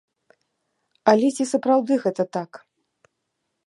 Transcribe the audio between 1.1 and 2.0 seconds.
Але ці сапраўды